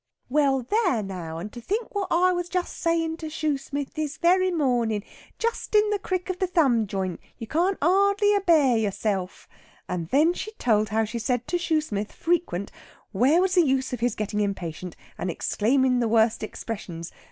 'Well, 0.29 0.63
there 0.63 1.03
now, 1.03 1.37
and 1.37 1.53
to 1.53 1.61
think 1.61 1.93
what 1.93 2.07
I 2.09 2.31
was 2.31 2.49
just 2.49 2.75
a 2.75 2.79
sayin' 2.79 3.17
to 3.17 3.27
Shoosmith, 3.27 3.93
this 3.93 4.17
very 4.17 4.49
morning! 4.49 5.03
Just 5.37 5.75
in 5.75 5.91
the 5.91 5.99
crick 5.99 6.27
of 6.31 6.39
the 6.39 6.47
thumb 6.47 6.87
joint, 6.87 7.19
you 7.37 7.45
can't 7.45 7.77
'ardly 7.83 8.33
abear 8.33 8.75
yourself!' 8.77 9.47
And 9.87 10.09
then 10.09 10.33
she 10.33 10.53
told 10.53 10.89
how 10.89 11.05
she 11.05 11.19
said 11.19 11.45
to 11.49 11.59
Shoosmith 11.59 12.13
frequent, 12.13 12.71
where 13.11 13.39
was 13.41 13.53
the 13.53 13.61
use 13.63 13.93
of 13.93 13.99
his 13.99 14.15
getting 14.15 14.39
impatient, 14.41 14.95
and 15.19 15.29
exclaimin' 15.29 15.99
the 15.99 16.07
worst 16.07 16.41
expressions? 16.41 17.11